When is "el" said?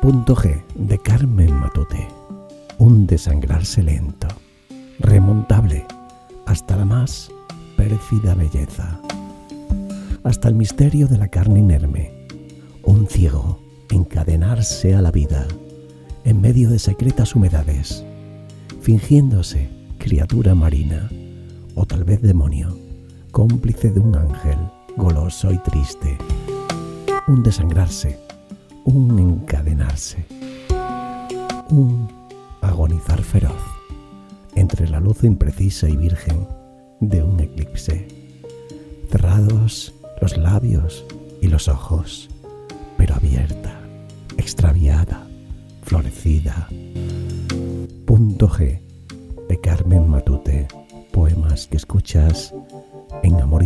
10.48-10.54